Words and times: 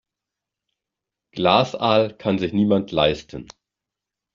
Glasaal 1.35 2.17
kann 2.17 2.39
sich 2.39 2.53
niemand 2.53 2.91
leisten. 2.91 3.47